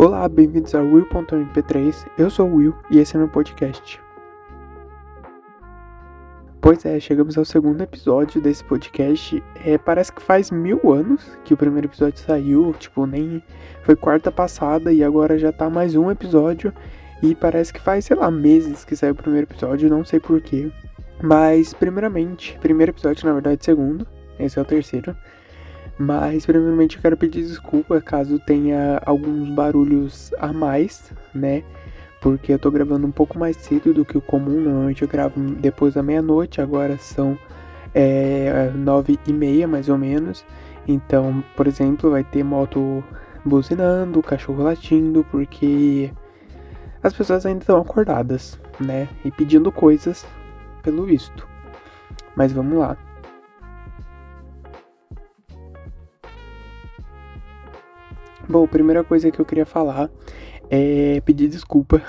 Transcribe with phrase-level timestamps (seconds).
[0.00, 2.06] Olá, bem-vindos ao Will.mp3.
[2.16, 4.00] Eu sou o Will e esse é meu podcast.
[6.60, 9.42] Pois é, chegamos ao segundo episódio desse podcast.
[9.64, 13.42] É, parece que faz mil anos que o primeiro episódio saiu, tipo, nem
[13.82, 16.72] foi quarta passada e agora já tá mais um episódio.
[17.20, 20.70] E parece que faz, sei lá, meses que saiu o primeiro episódio, não sei porquê.
[21.20, 24.06] Mas, primeiramente, primeiro episódio, na verdade, segundo,
[24.38, 25.16] esse é o terceiro.
[25.98, 31.64] Mas, primeiramente, eu quero pedir desculpa caso tenha alguns barulhos a mais, né?
[32.20, 34.60] Porque eu tô gravando um pouco mais cedo do que o comum.
[34.60, 37.36] Normalmente eu gravo depois da meia-noite, agora são
[37.92, 40.44] é, nove e meia, mais ou menos.
[40.86, 43.02] Então, por exemplo, vai ter moto
[43.44, 46.12] buzinando, cachorro latindo, porque
[47.02, 49.08] as pessoas ainda estão acordadas, né?
[49.24, 50.24] E pedindo coisas,
[50.82, 51.46] pelo visto.
[52.36, 52.96] Mas vamos lá.
[58.50, 60.10] Bom, primeira coisa que eu queria falar
[60.70, 62.02] é pedir desculpa,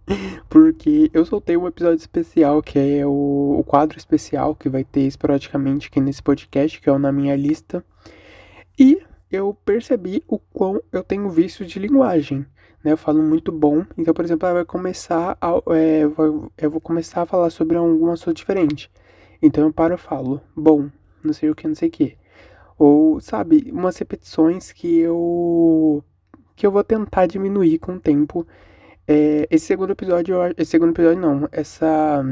[0.48, 5.02] porque eu soltei um episódio especial, que é o, o, quadro especial que vai ter
[5.02, 7.84] esporadicamente aqui nesse podcast, que é o Na Minha Lista,
[8.78, 12.46] e eu percebi o quão eu tenho vício de linguagem,
[12.82, 12.92] né?
[12.92, 16.04] Eu falo muito bom, então, por exemplo, vai começar a, é,
[16.56, 18.90] eu vou começar a falar sobre algum assunto diferente,
[19.42, 20.88] então eu paro e falo, bom,
[21.22, 22.21] não sei o que, não sei o que.
[22.78, 26.04] Ou, sabe, umas repetições que eu
[26.54, 28.46] que eu vou tentar diminuir com o tempo.
[29.06, 32.24] É, esse segundo episódio, esse segundo episódio não, essa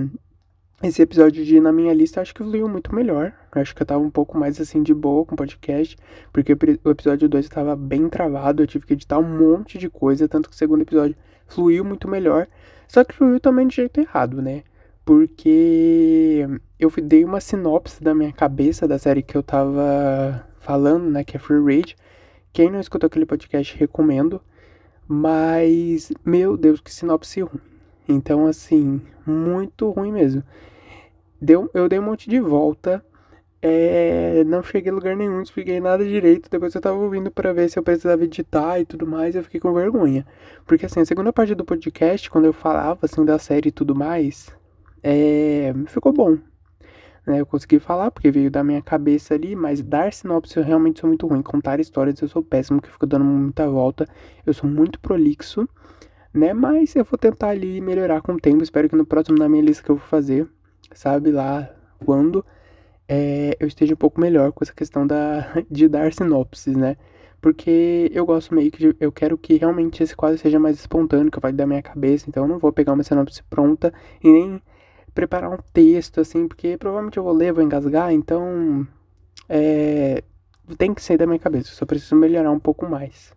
[0.82, 3.32] esse episódio de na minha lista acho que fluiu muito melhor.
[3.52, 5.96] acho que eu tava um pouco mais assim de boa com o podcast,
[6.32, 10.28] porque o episódio 2 estava bem travado, eu tive que editar um monte de coisa,
[10.28, 11.16] tanto que o segundo episódio
[11.46, 12.46] fluiu muito melhor.
[12.88, 14.62] Só que fluiu também de jeito errado, né?
[15.10, 16.46] Porque
[16.78, 21.36] eu dei uma sinopse da minha cabeça da série que eu tava falando, né, que
[21.36, 21.96] é Free Rage.
[22.52, 24.40] Quem não escutou aquele podcast, recomendo.
[25.08, 27.60] Mas, meu Deus, que sinopse ruim.
[28.08, 30.44] Então, assim, muito ruim mesmo.
[31.42, 33.04] Deu, eu dei um monte de volta.
[33.60, 36.48] É, não cheguei a lugar nenhum, não expliquei nada direito.
[36.48, 39.34] Depois eu tava ouvindo para ver se eu precisava editar e tudo mais.
[39.34, 40.24] Eu fiquei com vergonha.
[40.64, 43.92] Porque, assim, a segunda parte do podcast, quando eu falava, assim, da série e tudo
[43.92, 44.54] mais,
[45.02, 46.38] é, ficou bom.
[47.26, 47.40] Né?
[47.40, 51.08] Eu consegui falar porque veio da minha cabeça ali, mas dar sinopse eu realmente sou
[51.08, 51.42] muito ruim.
[51.42, 54.06] Contar histórias eu sou péssimo, que fico dando muita volta.
[54.44, 55.68] Eu sou muito prolixo,
[56.32, 56.52] né?
[56.52, 58.62] Mas eu vou tentar ali melhorar com o tempo.
[58.62, 60.48] Espero que no próximo na minha lista que eu vou fazer,
[60.92, 61.68] sabe lá
[62.04, 62.44] quando,
[63.08, 66.96] é, eu esteja um pouco melhor com essa questão da, de dar sinopses, né?
[67.40, 71.30] Porque eu gosto meio que de, eu quero que realmente esse quadro seja mais espontâneo,
[71.30, 74.62] que vai da minha cabeça, então eu não vou pegar uma sinopse pronta e nem
[75.14, 78.86] preparar um texto, assim, porque provavelmente eu vou ler, vou engasgar, então
[79.48, 80.22] é,
[80.78, 83.32] tem que ser da minha cabeça, só preciso melhorar um pouco mais.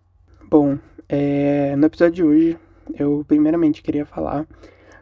[0.50, 0.78] Bom,
[1.10, 2.60] é, no episódio de hoje,
[2.98, 4.46] eu primeiramente queria falar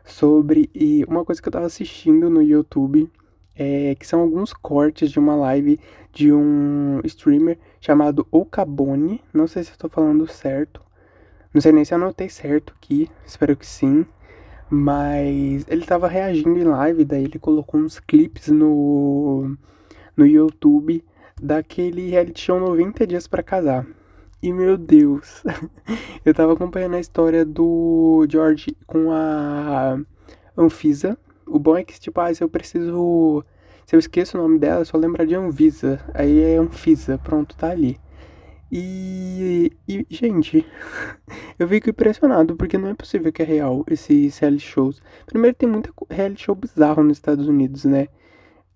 [0.03, 0.69] sobre
[1.07, 3.09] uma coisa que eu tava assistindo no YouTube,
[3.55, 5.79] é, que são alguns cortes de uma live
[6.11, 10.81] de um streamer chamado Okabone, não sei se eu tô falando certo,
[11.53, 14.05] não sei nem se eu anotei certo aqui, espero que sim.
[14.73, 19.57] Mas ele tava reagindo em live, daí ele colocou uns clipes no,
[20.15, 21.03] no YouTube
[21.41, 23.85] daquele reality show 90 Dias para Casar.
[24.41, 25.43] E meu Deus,
[26.23, 29.99] eu tava acompanhando a história do George com a
[30.57, 31.17] Anfisa.
[31.45, 33.43] O bom é que, tipo, ah, se eu preciso.
[33.85, 35.99] Se eu esqueço o nome dela, só lembrar de Anvisa.
[36.13, 37.99] Aí é Anfisa, pronto, tá ali.
[38.71, 40.65] E, e, gente,
[41.59, 45.01] eu fico impressionado porque não é possível que é real esses reality shows.
[45.25, 48.07] Primeiro, tem muita reality show bizarro nos Estados Unidos, né?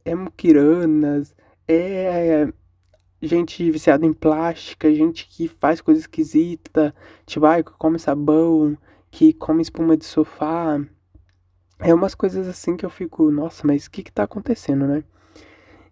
[0.03, 1.33] É muquiranas,
[1.67, 2.51] é
[3.21, 6.93] gente viciada em plástica, gente que faz coisa esquisita,
[7.25, 8.77] tipo, ai, que come sabão,
[9.09, 10.79] que come espuma de sofá.
[11.79, 15.03] É umas coisas assim que eu fico, nossa, mas o que que tá acontecendo, né?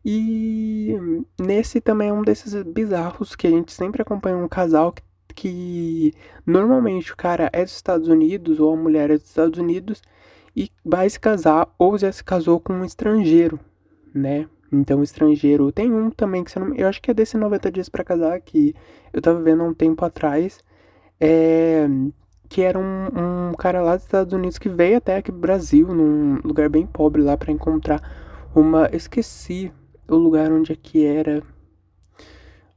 [0.06, 0.96] E
[1.40, 5.02] nesse também é um desses bizarros que a gente sempre acompanha um casal que,
[5.34, 6.14] que
[6.46, 10.02] normalmente o cara é dos Estados Unidos ou a mulher é dos Estados Unidos
[10.56, 13.60] e vai se casar ou já se casou com um estrangeiro,
[14.14, 14.48] né?
[14.72, 15.72] Então, estrangeiro.
[15.72, 18.42] Tem um também que você não, eu acho que é desse 90 dias para casar
[18.42, 18.76] que
[19.14, 20.60] eu tava vendo há um tempo atrás.
[21.20, 21.88] É,
[22.50, 25.88] que era um, um cara lá dos Estados Unidos que veio até aqui pro Brasil,
[25.88, 28.02] num lugar bem pobre lá para encontrar
[28.54, 28.90] uma.
[28.92, 29.72] Esqueci
[30.16, 31.44] o lugar onde é que era.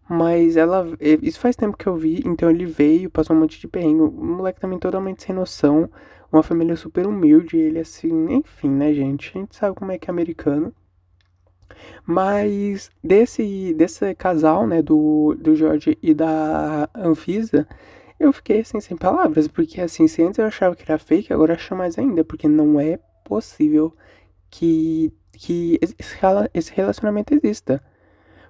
[0.09, 0.87] Mas ela.
[1.01, 4.03] Isso faz tempo que eu vi, então ele veio, passou um monte de perrengue.
[4.03, 5.91] O moleque também totalmente sem noção.
[6.33, 9.31] Uma família super humilde, ele assim, enfim, né, gente?
[9.35, 10.75] A gente sabe como é que é americano.
[12.05, 17.67] Mas desse, desse casal, né, do, do Jorge e da Anfisa,
[18.19, 21.55] eu fiquei assim sem palavras, porque assim, se antes eu achava que era fake, agora
[21.55, 23.95] acho mais ainda, porque não é possível
[24.51, 25.79] que, que
[26.53, 27.83] esse relacionamento exista.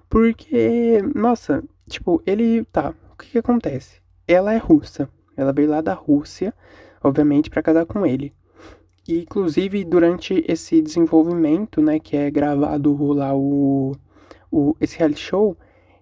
[0.09, 4.01] Porque, nossa, tipo, ele tá, o que que acontece?
[4.27, 6.53] Ela é russa, ela veio lá da Rússia,
[7.03, 8.33] obviamente, para casar com ele.
[9.07, 13.95] E, inclusive, durante esse desenvolvimento, né, que é gravado lá o,
[14.51, 15.57] o esse reality show,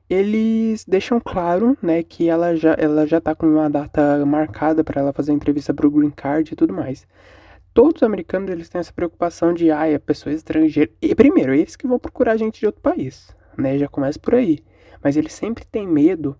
[0.09, 5.01] eles deixam claro, né, que ela já, ela já tá com uma data marcada para
[5.01, 7.07] ela fazer entrevista pro Green Card e tudo mais.
[7.75, 10.89] Todos os americanos, eles têm essa preocupação de, ah, a pessoa é estrangeira.
[11.01, 14.63] E, primeiro, eles que vão procurar gente de outro país, né, já começa por aí.
[15.03, 16.37] Mas eles sempre têm medo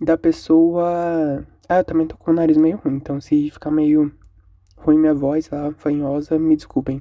[0.00, 1.46] da pessoa...
[1.68, 4.12] Ah, eu também tô com o nariz meio ruim, então se ficar meio
[4.76, 7.00] ruim minha voz, lá, fanhosa, me desculpem.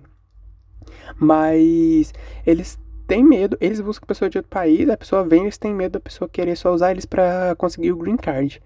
[1.18, 2.14] Mas
[2.46, 5.94] eles têm medo, eles buscam pessoa de outro país, a pessoa vem, eles têm medo
[5.94, 8.62] da pessoa querer só usar eles para conseguir o green card.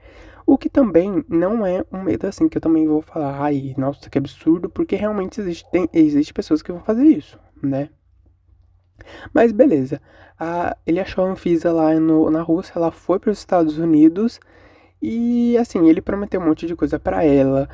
[0.47, 4.09] O que também não é um medo assim, que eu também vou falar, ai, nossa,
[4.09, 7.89] que absurdo, porque realmente existe, tem, existe pessoas que vão fazer isso, né?
[9.33, 10.01] Mas beleza,
[10.39, 14.39] a, ele achou a Anfisa lá no, na Rússia, ela foi para os Estados Unidos
[15.01, 17.67] e assim, ele prometeu um monte de coisa para ela,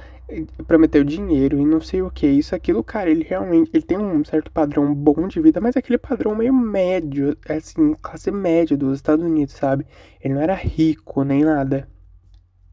[0.68, 4.26] prometeu dinheiro e não sei o que, isso, aquilo, cara, ele realmente, ele tem um
[4.26, 9.24] certo padrão bom de vida, mas aquele padrão meio médio, assim, classe média dos Estados
[9.24, 9.86] Unidos, sabe?
[10.20, 11.88] Ele não era rico nem nada.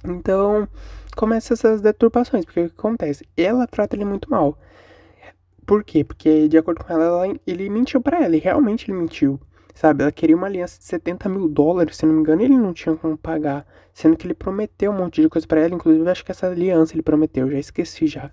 [0.04, 0.68] Então,
[1.16, 3.26] começa essas deturpações, porque o que acontece?
[3.36, 4.58] Ela trata ele muito mal.
[5.66, 6.02] Por quê?
[6.04, 9.40] Porque, de acordo com ela, ela ele mentiu para ela, e realmente ele mentiu.
[9.74, 12.58] Sabe, ela queria uma aliança de 70 mil dólares, se não me engano, e ele
[12.58, 13.66] não tinha como pagar.
[13.94, 16.94] Sendo que ele prometeu um monte de coisa para ela, inclusive acho que essa aliança
[16.94, 18.30] ele prometeu, já esqueci já.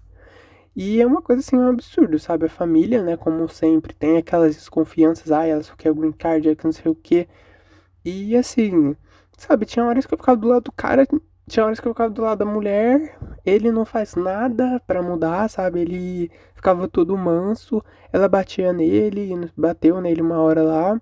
[0.76, 2.46] E é uma coisa assim, um absurdo, sabe?
[2.46, 6.50] A família, né, como sempre, tem aquelas desconfianças, ah, ela só quer o green card,
[6.50, 7.28] é que não sei o quê.
[8.06, 8.96] E assim,
[9.38, 11.08] sabe, tinha horas que eu ficava do lado do cara,
[11.48, 15.50] tinha horas que eu ficava do lado da mulher, ele não faz nada para mudar,
[15.50, 15.82] sabe?
[15.82, 21.02] Ele ficava todo manso, ela batia nele, bateu nele uma hora lá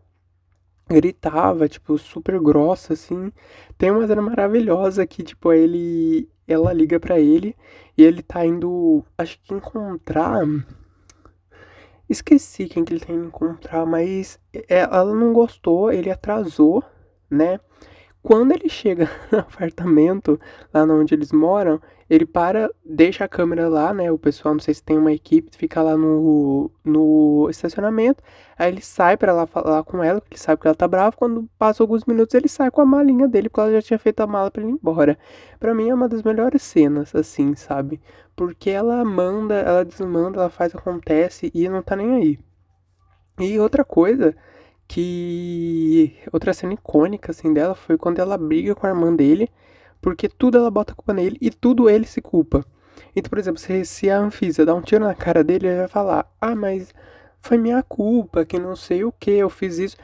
[0.87, 3.31] gritava, tipo, super grossa, assim.
[3.77, 6.29] Tem uma cena maravilhosa que, tipo, ele.
[6.47, 7.55] Ela liga para ele
[7.97, 9.03] e ele tá indo.
[9.17, 10.43] Acho que encontrar.
[12.07, 16.83] Esqueci quem que ele tem que encontrar, mas é, ela não gostou, ele atrasou,
[17.27, 17.59] né?
[18.25, 20.39] Quando ele chega no apartamento,
[20.73, 21.79] lá onde eles moram,
[22.09, 24.11] ele para, deixa a câmera lá, né?
[24.11, 28.23] O pessoal, não sei se tem uma equipe, fica lá no, no estacionamento.
[28.57, 31.15] Aí ele sai para lá falar com ela, porque ele sabe que ela tá brava.
[31.15, 34.19] Quando passa alguns minutos, ele sai com a malinha dele, porque ela já tinha feito
[34.21, 35.19] a mala para ele ir embora.
[35.59, 38.01] Para mim é uma das melhores cenas, assim, sabe?
[38.35, 42.39] Porque ela manda, ela desmanda, ela faz, acontece e não tá nem aí.
[43.39, 44.35] E outra coisa
[44.87, 49.49] que outra cena icônica assim dela foi quando ela briga com a irmã dele,
[50.01, 52.65] porque tudo ela bota a culpa nele e tudo ele se culpa.
[53.15, 55.87] Então, por exemplo, se, se a Anfisa dá um tiro na cara dele, ele vai
[55.87, 56.93] falar: "Ah, mas
[57.41, 59.97] foi minha culpa, que não sei o que, eu fiz isso".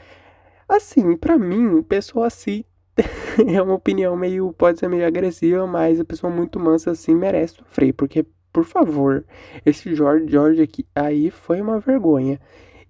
[0.68, 2.64] Assim, para mim, pessoa assim
[3.46, 7.56] é uma opinião meio pode ser meio agressiva, mas a pessoa muito mansa assim merece
[7.56, 9.24] sofrer, porque por favor,
[9.64, 12.38] esse George, George aqui aí foi uma vergonha.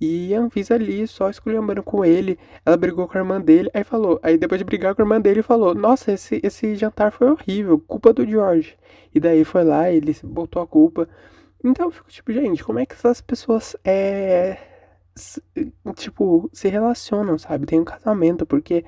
[0.04, 2.36] E a Anvisa ali só esculhambando com ele.
[2.66, 3.70] Ela brigou com a irmã dele.
[3.72, 4.18] Aí falou.
[4.20, 7.78] Aí depois de brigar com a irmã dele, falou: Nossa, esse, esse jantar foi horrível.
[7.78, 8.76] Culpa do George.
[9.14, 11.08] E daí foi lá, ele botou a culpa.
[11.64, 14.58] Então eu fico tipo, gente, como é que essas pessoas é.
[15.94, 17.66] Tipo, se relacionam, sabe?
[17.66, 18.84] Tem um casamento, porque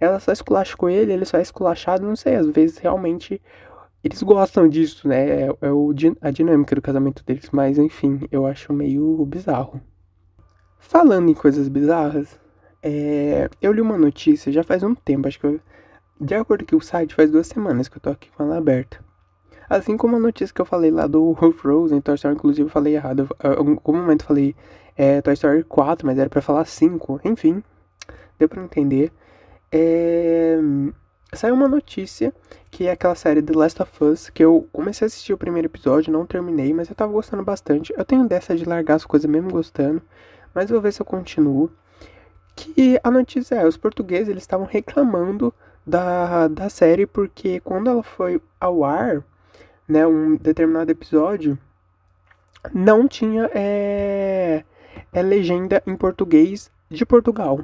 [0.00, 3.40] ela só esculacha com ele, ele só é esculachado, não sei, às vezes realmente
[4.02, 5.42] eles gostam disso, né?
[5.42, 9.80] É, é o, a dinâmica do casamento deles, mas enfim, eu acho meio bizarro.
[10.88, 12.38] Falando em coisas bizarras,
[12.80, 15.60] é, eu li uma notícia já faz um tempo, acho que eu,
[16.20, 19.04] de acordo com o site, faz duas semanas que eu tô aqui com ela aberta.
[19.68, 22.94] Assim como a notícia que eu falei lá do Frozen, Toy Story, inclusive eu falei
[22.94, 23.28] errado.
[23.42, 24.54] Em algum momento eu falei
[24.96, 27.20] é, Toy Story 4, mas era pra falar 5.
[27.24, 27.64] Enfim,
[28.38, 29.12] deu pra entender.
[29.72, 30.56] É,
[31.32, 32.32] saiu uma notícia
[32.70, 35.66] que é aquela série The Last of Us, que eu comecei a assistir o primeiro
[35.66, 37.92] episódio, não terminei, mas eu tava gostando bastante.
[37.96, 40.00] Eu tenho dessa de largar as coisas mesmo gostando
[40.56, 41.70] mas vou ver se eu continuo.
[42.56, 45.52] Que a notícia é, os portugueses eles estavam reclamando
[45.86, 49.22] da, da série porque quando ela foi ao ar,
[49.86, 51.58] né, um determinado episódio,
[52.72, 54.64] não tinha é,
[55.12, 57.60] é legenda em português de Portugal.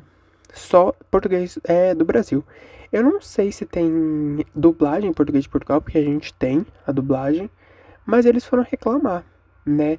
[0.53, 2.45] Só português é, do Brasil.
[2.93, 6.93] Eu não sei se tem dublagem em português de Portugal, porque a gente tem a
[6.93, 7.51] dublagem,
[8.05, 9.25] mas eles foram reclamar,
[9.65, 9.99] né?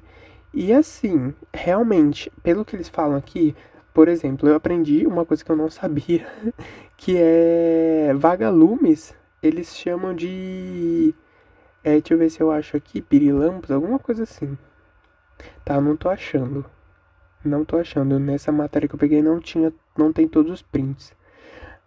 [0.56, 3.56] E assim, realmente, pelo que eles falam aqui,
[3.92, 6.26] por exemplo, eu aprendi uma coisa que eu não sabia,
[6.96, 11.12] que é vagalumes, eles chamam de.
[11.82, 14.56] É, deixa eu ver se eu acho aqui, pirilampos, alguma coisa assim.
[15.64, 16.64] Tá, não tô achando.
[17.44, 18.18] Não tô achando.
[18.20, 21.12] Nessa matéria que eu peguei não tinha, não tem todos os prints.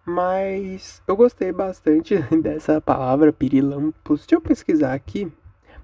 [0.06, 4.22] Mas eu gostei bastante dessa palavra pirilampos.
[4.22, 5.32] Deixa eu pesquisar aqui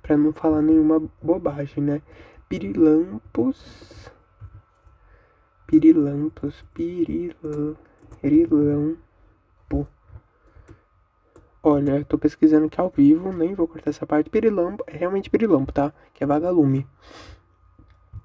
[0.02, 2.02] para não falar nenhuma bobagem, né?
[2.54, 3.58] Pirilampos.
[5.66, 7.58] Pirilampos, pirilampo.
[11.64, 14.30] Olha, eu tô pesquisando aqui ao vivo, nem vou cortar essa parte.
[14.30, 15.92] Pirilampo é realmente pirilampo, tá?
[16.14, 16.86] Que é vagalume.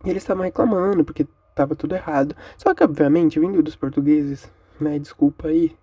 [0.04, 2.36] E eles estavam reclamando porque tava tudo errado.
[2.58, 4.98] Só que, obviamente, vindo dos portugueses, né?
[4.98, 5.74] Desculpa aí.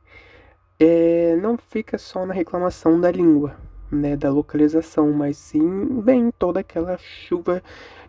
[0.80, 3.58] É, não fica só na reclamação da língua,
[3.92, 4.16] né?
[4.16, 7.64] Da localização, mas sim vem toda aquela chuva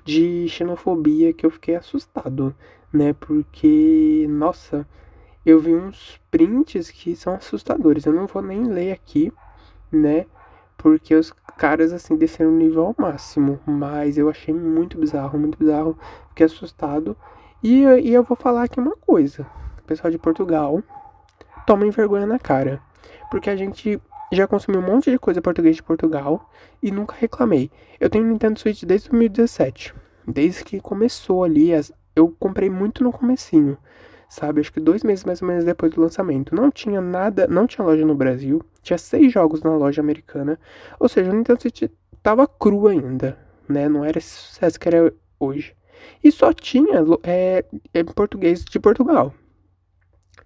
[0.07, 2.55] de xenofobia que eu fiquei assustado,
[2.93, 3.13] né?
[3.13, 4.87] Porque, nossa
[5.47, 8.05] eu vi uns prints que são assustadores.
[8.05, 9.33] Eu não vou nem ler aqui,
[9.93, 10.27] né?
[10.77, 13.61] Porque os caras, assim, desceram o nível ao máximo.
[13.65, 15.97] Mas eu achei muito bizarro, muito bizarro.
[16.31, 17.17] Fiquei assustado.
[17.63, 19.47] E, e eu vou falar aqui uma coisa.
[19.87, 20.83] Pessoal de Portugal,
[21.65, 22.83] tomem vergonha na cara.
[23.31, 26.51] Porque a gente já consumiu um monte de coisa português de Portugal
[26.83, 27.71] e nunca reclamei.
[28.01, 29.95] Eu tenho Nintendo Switch desde 2017.
[30.27, 31.71] Desde que começou ali,
[32.15, 33.79] eu comprei muito no comecinho
[34.29, 34.61] sabe?
[34.61, 36.55] Acho que dois meses mais ou menos depois do lançamento.
[36.55, 40.59] Não tinha nada, não tinha loja no Brasil, tinha seis jogos na loja americana,
[40.99, 41.83] ou seja, o Nintendo Switch
[42.23, 43.89] tava cru ainda, né?
[43.89, 45.75] Não era esse sucesso que era hoje.
[46.23, 47.65] E só tinha é,
[47.95, 49.33] é, português de Portugal.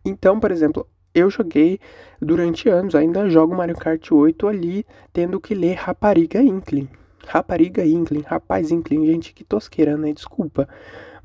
[0.04, 1.80] Então, por exemplo, eu joguei
[2.20, 6.88] durante anos, ainda jogo Mario Kart 8 ali, tendo que ler Rapariga Inkling.
[7.26, 10.12] Rapariga Inkling, rapaz Inkling, gente, que tosqueira, né?
[10.12, 10.68] Desculpa.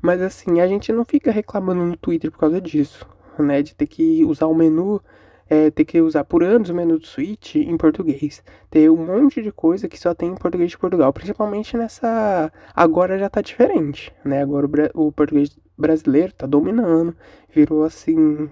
[0.00, 3.06] Mas assim, a gente não fica reclamando no Twitter por causa disso,
[3.38, 3.62] né?
[3.62, 5.00] De ter que usar o menu,
[5.48, 8.42] é, ter que usar por anos o menu do Switch em português.
[8.70, 11.12] Ter um monte de coisa que só tem em português de Portugal.
[11.12, 12.52] Principalmente nessa.
[12.74, 14.42] Agora já tá diferente, né?
[14.42, 17.16] Agora o, o português brasileiro tá dominando.
[17.52, 18.48] Virou assim.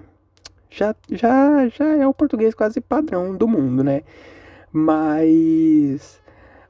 [0.75, 4.03] Já, já, já é o português quase padrão do mundo, né?
[4.73, 6.23] Mas.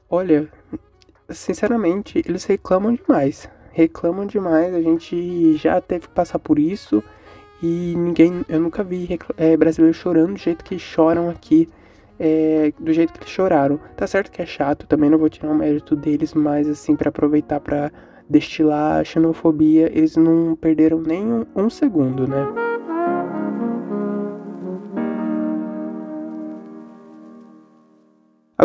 [0.09, 0.47] Olha,
[1.29, 4.73] sinceramente, eles reclamam demais reclamam demais.
[4.73, 7.03] A gente já teve que passar por isso
[7.61, 11.69] e ninguém, eu nunca vi é, brasileiros chorando do jeito que choram aqui,
[12.17, 13.79] é, do jeito que eles choraram.
[13.97, 17.09] Tá certo que é chato, também não vou tirar o mérito deles, mas assim para
[17.09, 17.91] aproveitar para
[18.29, 22.47] destilar a xenofobia, eles não perderam nem um, um segundo, né?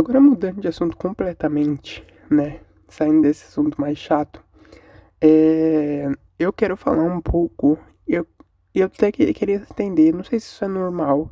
[0.00, 2.60] Agora mudando de assunto completamente, né?
[2.88, 4.42] Saindo desse assunto mais chato.
[5.20, 7.78] É, eu quero falar um pouco.
[8.08, 8.26] Eu,
[8.74, 11.30] eu até queria entender, não sei se isso é normal.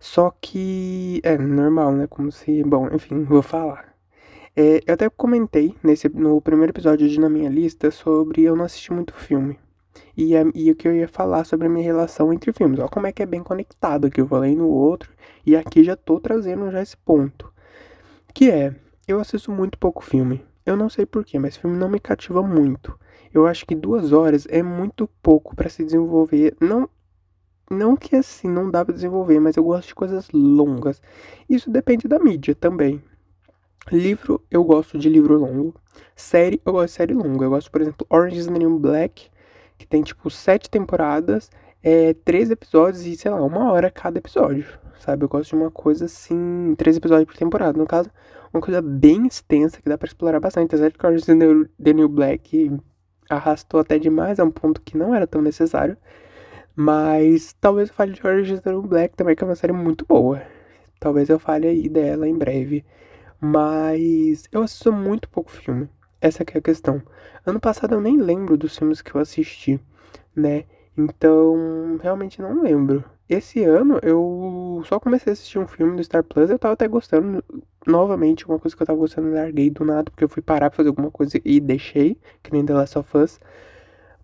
[0.00, 1.20] Só que.
[1.22, 2.06] É normal, né?
[2.06, 2.64] Como se.
[2.64, 3.94] Bom, enfim, vou falar.
[4.56, 8.64] É, eu até comentei nesse, no primeiro episódio de Na Minha Lista sobre eu não
[8.64, 9.58] assistir muito filme.
[10.16, 12.80] E, e o que eu ia falar sobre a minha relação entre filmes.
[12.80, 15.12] Olha como é que é bem conectado que eu falei no outro.
[15.44, 17.54] E aqui já tô trazendo já esse ponto.
[18.36, 18.74] Que é,
[19.08, 20.44] eu assisto muito pouco filme.
[20.66, 22.94] Eu não sei porquê, mas filme não me cativa muito.
[23.32, 26.54] Eu acho que duas horas é muito pouco para se desenvolver.
[26.60, 26.86] Não,
[27.70, 31.00] não que assim não dá para desenvolver, mas eu gosto de coisas longas.
[31.48, 33.02] Isso depende da mídia também.
[33.90, 35.74] Livro, eu gosto de livro longo.
[36.14, 37.46] Série, eu gosto de série longa.
[37.46, 39.30] Eu gosto, por exemplo, Orange is the New Black,
[39.78, 41.50] que tem tipo sete temporadas,
[41.82, 44.66] é, três episódios e, sei lá, uma hora cada episódio.
[45.00, 45.24] Sabe?
[45.24, 47.78] Eu gosto de uma coisa assim, três episódios por temporada.
[47.78, 48.10] No caso,
[48.52, 50.66] uma coisa bem extensa que dá para explorar bastante.
[50.66, 52.80] Apesar de Orange is the New Black
[53.28, 55.96] arrastou até demais a um ponto que não era tão necessário.
[56.74, 59.72] Mas talvez eu fale de Orange is the New Black também, que é uma série
[59.72, 60.42] muito boa.
[61.00, 62.84] Talvez eu fale aí dela em breve.
[63.40, 65.88] Mas eu assisto muito pouco filme.
[66.20, 67.02] Essa é a questão.
[67.44, 69.80] Ano passado eu nem lembro dos filmes que eu assisti,
[70.34, 70.64] né?
[70.96, 73.04] Então, realmente não lembro.
[73.28, 76.86] Esse ano eu só comecei a assistir um filme do Star Plus, eu tava até
[76.86, 77.42] gostando.
[77.86, 80.76] Novamente, uma coisa que eu tava gostando, larguei do nada, porque eu fui parar pra
[80.76, 83.40] fazer alguma coisa e deixei, que nem The Last of Us.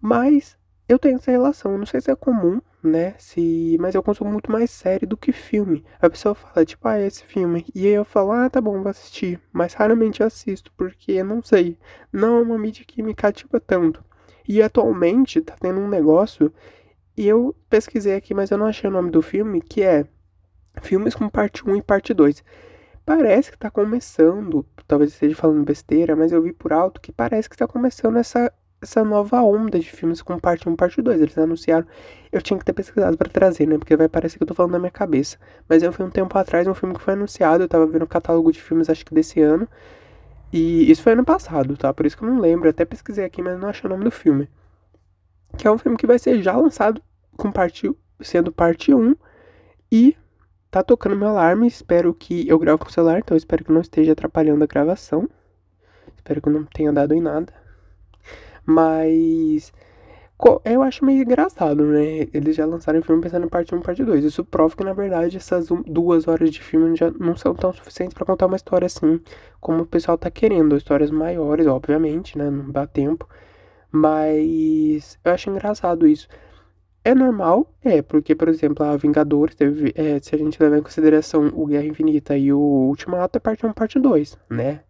[0.01, 0.57] Mas
[0.89, 3.15] eu tenho essa relação, não sei se é comum, né?
[3.19, 5.85] Se, mas eu consumo muito mais série do que filme.
[6.01, 7.65] A pessoa fala, tipo, ah, esse filme.
[7.75, 9.41] E aí eu falo, ah, tá bom, vou assistir.
[9.53, 11.79] Mas raramente eu assisto, porque não sei.
[12.13, 14.05] Não é uma mídia que me cativa tanto.
[14.49, 16.53] E atualmente tá tendo um negócio
[17.16, 20.07] e eu pesquisei aqui, mas eu não achei o nome do filme, que é
[20.81, 22.42] Filmes com parte 1 e parte 2.
[23.04, 27.50] Parece que tá começando, talvez esteja falando besteira, mas eu vi por alto que parece
[27.50, 31.21] que tá começando essa essa nova onda de filmes com parte 1 parte 2.
[31.21, 31.87] Eles anunciaram.
[32.33, 33.78] Eu tinha que ter pesquisado para trazer, né?
[33.78, 35.38] Porque vai parecer que eu tô falando na minha cabeça.
[35.69, 37.62] Mas eu fui um tempo atrás, um filme que foi anunciado.
[37.62, 39.69] Eu tava vendo o catálogo de filmes, acho que desse ano.
[40.52, 41.95] E isso foi ano passado, tá?
[41.95, 42.69] Por isso que eu não lembro.
[42.69, 44.49] até pesquisei aqui, mas não achei o nome do filme.
[45.57, 47.03] Que é um filme que vai ser já lançado
[47.37, 47.91] com parte,
[48.21, 49.15] sendo parte 1.
[49.91, 50.17] E
[50.71, 51.67] tá tocando meu alarme.
[51.67, 52.49] Espero que.
[52.49, 55.29] Eu gravo com o celular, então espero que não esteja atrapalhando a gravação.
[56.17, 57.53] Espero que não tenha dado em nada.
[58.65, 59.73] Mas.
[60.65, 62.27] Eu acho meio engraçado, né?
[62.35, 64.25] Eles já lançaram o filme pensando em parte 1 e parte 2.
[64.25, 68.13] Isso prova que, na verdade, essas duas horas de filme já não são tão suficientes
[68.13, 69.21] para contar uma história assim
[69.61, 70.77] como o pessoal tá querendo.
[70.77, 72.51] Histórias maiores, obviamente, né?
[72.51, 73.29] Não dá tempo.
[73.93, 76.27] Mas eu acho engraçado isso.
[77.05, 79.93] É normal, é, porque, por exemplo, a Vingadores teve.
[79.95, 83.67] É, se a gente levar em consideração o Guerra Infinita e o Ultimato, é parte
[83.67, 84.81] 1 e parte 2, né?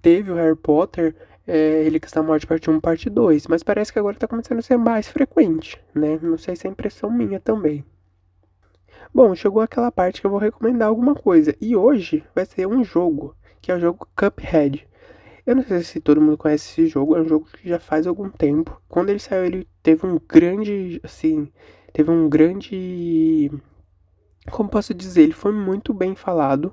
[0.00, 1.14] Teve o Harry Potter
[1.46, 4.62] é, Relíquias da Morte parte 1, parte 2, mas parece que agora tá começando a
[4.62, 6.18] ser mais frequente, né?
[6.22, 7.84] Não sei se é impressão minha também.
[9.12, 12.82] Bom, chegou aquela parte que eu vou recomendar alguma coisa, e hoje vai ser um
[12.82, 14.86] jogo, que é o jogo Cuphead.
[15.46, 18.06] Eu não sei se todo mundo conhece esse jogo, é um jogo que já faz
[18.06, 18.80] algum tempo.
[18.88, 21.48] Quando ele saiu, ele teve um grande, assim,
[21.92, 23.50] teve um grande
[24.50, 26.72] como posso dizer, ele foi muito bem falado.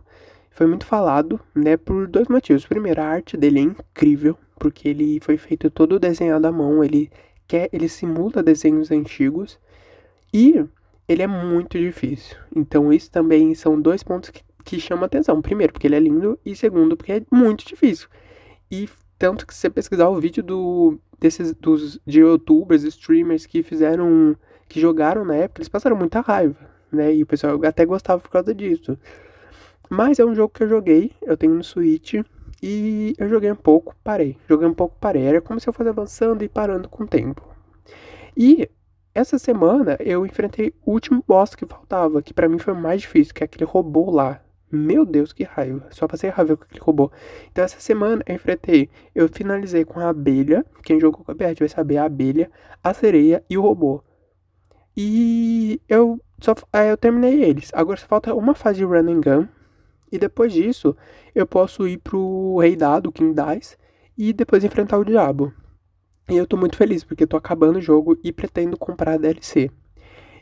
[0.52, 2.66] Foi muito falado, né, por dois motivos.
[2.66, 7.10] Primeiro, a arte dele é incrível, porque ele foi feito todo desenhado à mão, ele
[7.48, 9.60] quer, ele simula desenhos antigos
[10.34, 10.66] e
[11.08, 12.36] ele é muito difícil.
[12.54, 15.42] Então isso também são dois pontos que, que chamam atenção.
[15.42, 18.10] Primeiro, porque ele é lindo e segundo, porque é muito difícil.
[18.72, 23.62] E tanto que se você pesquisar o vídeo do desses dos de youtubers, streamers que
[23.62, 24.36] fizeram
[24.68, 26.56] que jogaram na época, eles passaram muita raiva,
[26.92, 27.14] né?
[27.14, 28.98] E o pessoal até gostava por causa disso.
[29.90, 32.14] Mas é um jogo que eu joguei, eu tenho no Switch
[32.62, 34.38] e eu joguei um pouco, parei.
[34.48, 35.24] Joguei um pouco, parei.
[35.24, 37.44] Era como se eu fosse avançando e parando com o tempo.
[38.38, 38.70] E
[39.14, 43.02] essa semana eu enfrentei o último boss que faltava, que para mim foi o mais
[43.02, 44.42] difícil, que é aquele robô lá.
[44.72, 45.88] Meu Deus, que raiva.
[45.92, 47.12] Só passei raiva com aquele robô.
[47.52, 50.66] Então essa semana eu enfrentei, eu finalizei com a abelha.
[50.84, 52.52] Quem jogou com a abelha vai saber a abelha,
[52.84, 54.04] a sereia e o robô.
[54.96, 56.54] E eu só
[56.88, 57.72] eu terminei eles.
[57.74, 59.48] Agora só falta uma fase de run and gun
[60.12, 60.96] e depois disso,
[61.36, 63.78] eu posso ir pro Rei Dado, King Dice,
[64.18, 65.54] e depois enfrentar o Diabo.
[66.30, 69.72] E eu tô muito feliz, porque tô acabando o jogo e pretendo comprar a DLC.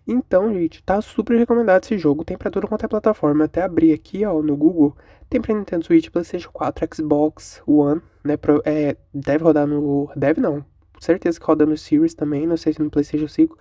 [0.07, 2.23] Então, gente, tá super recomendado esse jogo.
[2.23, 3.43] Tem pra tudo quanto é plataforma.
[3.43, 4.95] Até abrir aqui, ó, no Google.
[5.29, 8.37] Tem pra Nintendo Switch, PlayStation 4, Xbox One, né?
[8.37, 10.09] Pro, é, deve rodar no.
[10.15, 10.63] Deve não.
[10.97, 12.47] Certeza que roda no Series também.
[12.47, 13.57] Não sei se no PlayStation 5.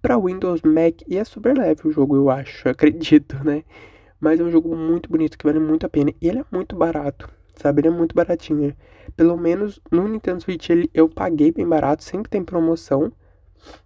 [0.00, 1.02] Pra Windows, Mac.
[1.08, 2.68] E é super leve o jogo, eu acho.
[2.70, 3.64] Acredito, né?
[4.20, 6.12] Mas é um jogo muito bonito, que vale muito a pena.
[6.20, 7.80] E ele é muito barato, sabe?
[7.80, 8.74] Ele é muito baratinho.
[9.16, 13.12] Pelo menos no Nintendo Switch ele, eu paguei bem barato, sempre tem promoção.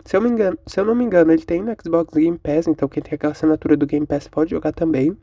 [0.04, 2.66] Se eu, me engano, se eu não me engano, ele tem no Xbox Game Pass,
[2.66, 5.16] então quem tem aquela assinatura do Game Pass pode jogar também.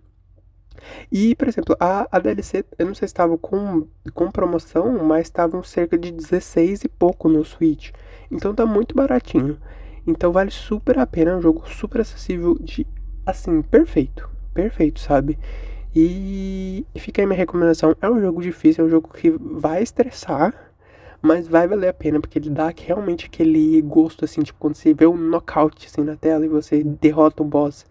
[1.11, 5.27] E, por exemplo, a, a DLC, eu não sei se estava com, com promoção, mas
[5.27, 7.91] estavam cerca de 16 e pouco no Switch.
[8.31, 9.59] Então tá muito baratinho.
[10.07, 12.87] Então vale super a pena, é um jogo super acessível de
[13.25, 15.37] assim, perfeito perfeito, sabe?
[15.95, 17.95] E, fica aí minha recomendação.
[18.01, 20.53] É um jogo difícil, é um jogo que vai estressar,
[21.21, 24.93] mas vai valer a pena, porque ele dá realmente aquele gosto, assim, tipo, quando você
[24.93, 27.85] vê um knockout, assim, na tela e você derrota um boss.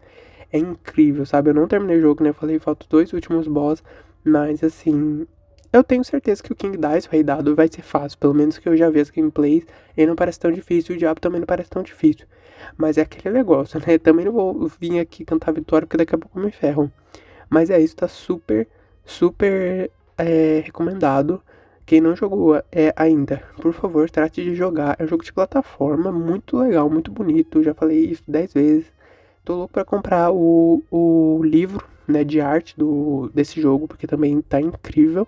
[0.53, 1.51] É incrível, sabe?
[1.51, 2.31] Eu não terminei o jogo, né?
[2.31, 3.83] Eu falei, faltam dois últimos boss,
[4.25, 5.27] mas, assim,
[5.71, 8.19] eu tenho certeza que o King Dice, o Rei Dado, vai ser fácil.
[8.19, 9.65] Pelo menos que eu já vi as gameplays,
[9.97, 10.95] ele não parece tão difícil.
[10.95, 12.27] O Diabo também não parece tão difícil.
[12.77, 13.99] Mas é aquele negócio, né?
[14.03, 16.91] Também não vou vir aqui cantar vitória, porque daqui a pouco me ferram.
[17.49, 18.67] Mas é isso, tá super,
[19.05, 21.43] super é, recomendado.
[21.89, 24.95] Quem não jogou é, ainda, por favor, trate de jogar.
[24.99, 27.63] É um jogo de plataforma muito legal, muito bonito.
[27.63, 28.93] Já falei isso 10 vezes.
[29.43, 34.43] Tô louco pra comprar o, o livro né, de arte do, desse jogo, porque também
[34.43, 35.27] tá incrível.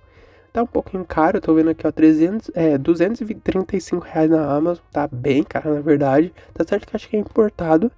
[0.53, 4.85] Tá um pouquinho caro, tô vendo aqui, ó, 300, é, 235 reais na Amazon.
[4.93, 6.31] Tá bem caro, na verdade.
[6.53, 7.91] Tá certo que acho que é importado.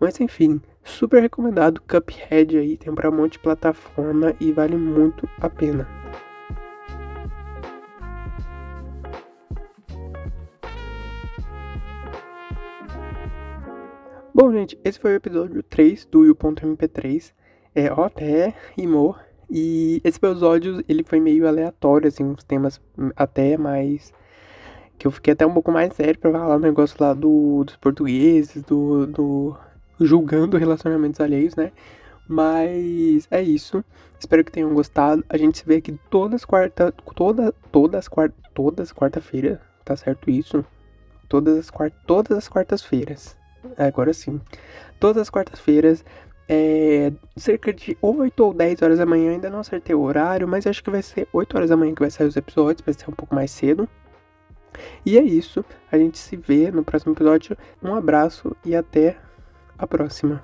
[0.00, 1.80] Mas enfim, super recomendado.
[1.82, 5.86] Cuphead aí, tem pra um monte de plataforma e vale muito a pena.
[14.36, 17.32] Bom, gente, esse foi o episódio 3 do U.MP3.
[17.72, 19.16] É, ó, até rimou.
[19.48, 22.80] E esse episódio, ele foi meio aleatório, assim, uns temas
[23.14, 24.12] até mais...
[24.98, 27.76] Que eu fiquei até um pouco mais sério pra falar o negócio lá do, dos
[27.76, 29.56] portugueses, do, do...
[30.00, 31.70] Julgando relacionamentos alheios, né?
[32.28, 33.84] Mas é isso.
[34.18, 35.24] Espero que tenham gostado.
[35.28, 36.92] A gente se vê aqui todas quarta...
[37.14, 38.34] Toda, todas quarta...
[38.52, 39.60] Todas quarta-feira.
[39.84, 40.64] Tá certo isso?
[41.28, 43.36] todas as, quart todas as quartas-feiras.
[43.76, 44.40] Agora sim.
[44.98, 46.04] Todas as quartas-feiras,
[46.48, 50.66] é, cerca de 8 ou 10 horas da manhã, ainda não acertei o horário, mas
[50.66, 53.08] acho que vai ser 8 horas da manhã que vai sair os episódios, vai ser
[53.10, 53.88] um pouco mais cedo.
[55.06, 57.56] E é isso, a gente se vê no próximo episódio.
[57.82, 59.16] Um abraço e até
[59.78, 60.42] a próxima.